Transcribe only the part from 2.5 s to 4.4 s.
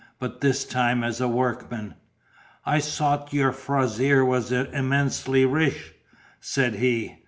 "I sought your fazer